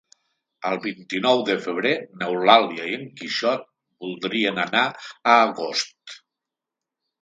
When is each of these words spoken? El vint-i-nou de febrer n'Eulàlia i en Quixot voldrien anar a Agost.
El 0.69 0.79
vint-i-nou 0.85 1.43
de 1.49 1.57
febrer 1.65 1.91
n'Eulàlia 2.23 2.89
i 2.93 2.95
en 3.03 3.07
Quixot 3.21 3.71
voldrien 4.09 4.67
anar 4.69 4.85
a 4.91 5.41
Agost. 5.49 6.21